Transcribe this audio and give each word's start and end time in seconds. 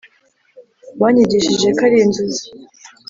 wanyigishije 1.01 1.67
ko 1.77 1.81
ari 1.87 1.97
inzozi 2.05 2.45